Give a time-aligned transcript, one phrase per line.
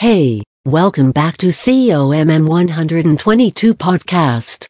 [0.00, 4.66] Hey, welcome back to COMM 122 podcast.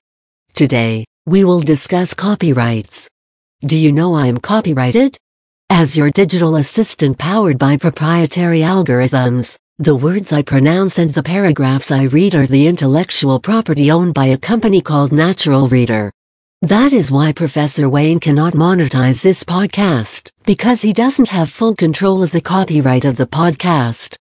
[0.54, 3.08] Today, we will discuss copyrights.
[3.60, 5.16] Do you know I am copyrighted?
[5.70, 11.92] As your digital assistant powered by proprietary algorithms, the words I pronounce and the paragraphs
[11.92, 16.10] I read are the intellectual property owned by a company called Natural Reader.
[16.62, 22.24] That is why Professor Wayne cannot monetize this podcast, because he doesn't have full control
[22.24, 24.16] of the copyright of the podcast.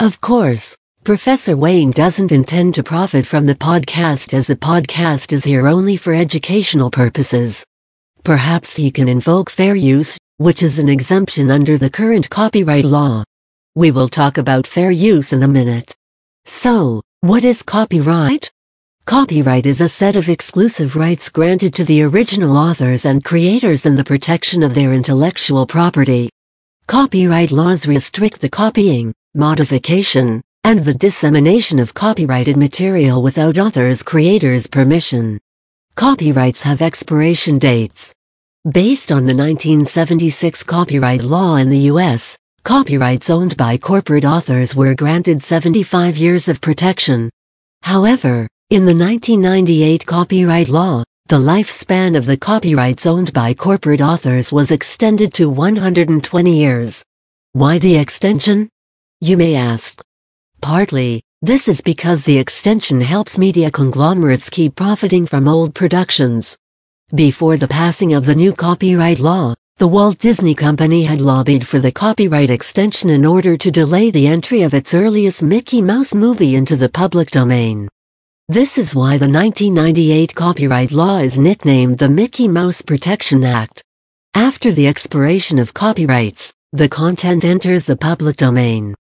[0.00, 0.74] Of course,
[1.04, 5.98] Professor Wayne doesn't intend to profit from the podcast as the podcast is here only
[5.98, 7.66] for educational purposes.
[8.24, 13.24] Perhaps he can invoke fair use, which is an exemption under the current copyright law.
[13.74, 15.94] We will talk about fair use in a minute.
[16.46, 18.50] So, what is copyright?
[19.04, 23.96] Copyright is a set of exclusive rights granted to the original authors and creators in
[23.96, 26.30] the protection of their intellectual property.
[26.86, 34.66] Copyright laws restrict the copying, modification, and the dissemination of copyrighted material without author's creator's
[34.66, 35.38] permission.
[35.94, 38.12] Copyrights have expiration dates.
[38.70, 44.94] Based on the 1976 copyright law in the U.S., copyrights owned by corporate authors were
[44.94, 47.30] granted 75 years of protection.
[47.82, 54.50] However, in the 1998 copyright law, the lifespan of the copyrights owned by corporate authors
[54.50, 57.04] was extended to 120 years.
[57.52, 58.68] Why the extension?
[59.22, 60.00] You may ask.
[60.62, 66.56] Partly, this is because the extension helps media conglomerates keep profiting from old productions.
[67.14, 71.80] Before the passing of the new copyright law, the Walt Disney Company had lobbied for
[71.80, 76.54] the copyright extension in order to delay the entry of its earliest Mickey Mouse movie
[76.54, 77.90] into the public domain.
[78.48, 83.84] This is why the 1998 copyright law is nicknamed the Mickey Mouse Protection Act.
[84.32, 88.94] After the expiration of copyrights, the content enters the public domain.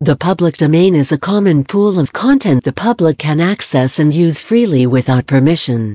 [0.00, 4.40] The public domain is a common pool of content the public can access and use
[4.40, 5.94] freely without permission.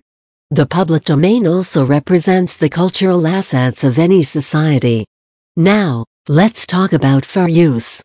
[0.51, 5.05] The public domain also represents the cultural assets of any society.
[5.57, 8.01] Now, let's talk about fair use.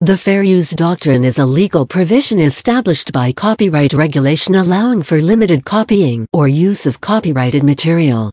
[0.00, 5.64] The fair use doctrine is a legal provision established by copyright regulation allowing for limited
[5.64, 8.32] copying or use of copyrighted material.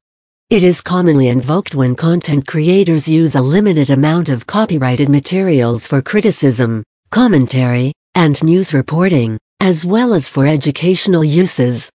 [0.49, 6.01] It is commonly invoked when content creators use a limited amount of copyrighted materials for
[6.01, 11.87] criticism, commentary, and news reporting, as well as for educational uses.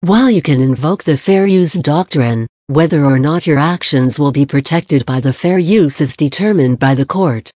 [0.00, 4.44] While you can invoke the fair use doctrine, whether or not your actions will be
[4.44, 7.52] protected by the fair use is determined by the court.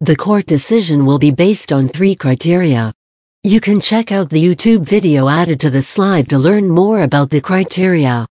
[0.00, 2.94] The court decision will be based on three criteria.
[3.44, 7.28] You can check out the YouTube video added to the slide to learn more about
[7.28, 8.26] the criteria.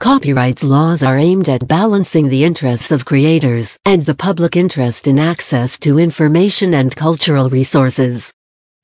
[0.00, 5.18] Copyrights laws are aimed at balancing the interests of creators and the public interest in
[5.18, 8.32] access to information and cultural resources.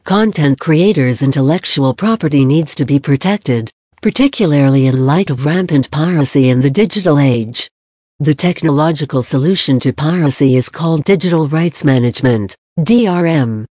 [0.02, 3.70] Content creators' intellectual property needs to be protected,
[4.02, 7.70] particularly in light of rampant piracy in the digital age.
[8.18, 13.66] The technological solution to piracy is called Digital Rights Management, DRM.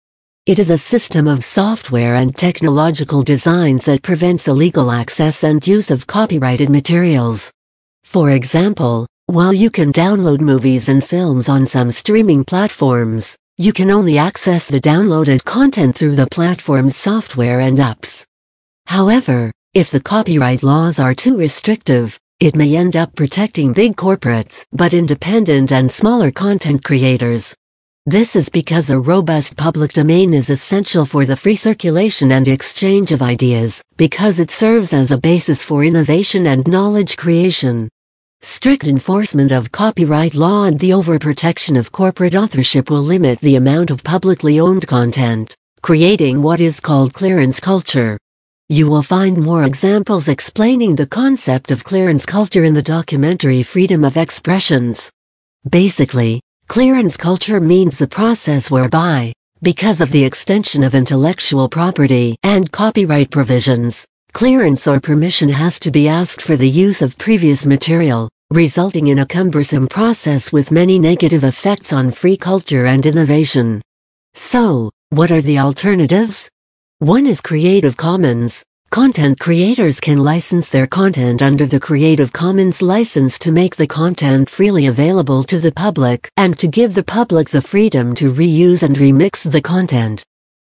[0.45, 5.89] It is a system of software and technological designs that prevents illegal access and use
[5.89, 7.49] of copyrighted materials.
[8.03, 13.89] For example, while you can download movies and films on some streaming platforms, you can
[13.89, 18.25] only access the downloaded content through the platform's software and apps.
[18.87, 24.65] However, if the copyright laws are too restrictive, it may end up protecting big corporates
[24.73, 27.55] but independent and smaller content creators.
[28.05, 33.13] This is because a robust public domain is essential for the free circulation and exchange
[33.13, 37.87] of ideas, because it serves as a basis for innovation and knowledge creation.
[38.41, 43.89] Strict enforcement of copyright law and the overprotection of corporate authorship will limit the amount
[43.89, 48.17] of publicly owned content, creating what is called clearance culture.
[48.67, 54.03] You will find more examples explaining the concept of clearance culture in the documentary Freedom
[54.03, 55.09] of Expressions.
[55.69, 62.71] Basically, Clearance culture means the process whereby, because of the extension of intellectual property and
[62.71, 68.29] copyright provisions, clearance or permission has to be asked for the use of previous material,
[68.49, 73.81] resulting in a cumbersome process with many negative effects on free culture and innovation.
[74.33, 76.49] So, what are the alternatives?
[76.99, 78.63] One is Creative Commons,
[78.93, 84.47] Content creators can license their content under the Creative Commons license to make the content
[84.47, 88.95] freely available to the public and to give the public the freedom to reuse and
[88.97, 90.23] remix the content.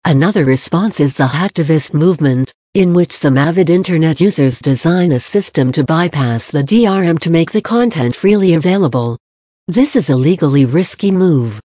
[0.04, 5.72] Another response is the hacktivist movement, in which some avid internet users design a system
[5.72, 9.19] to bypass the DRM to make the content freely available.
[9.66, 11.60] This is a legally risky move.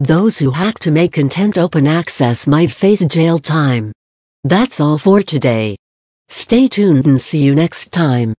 [0.00, 3.92] Those who hack to make content open access might face jail time.
[4.42, 5.76] That's all for today.
[6.30, 8.34] Stay tuned and see you next time.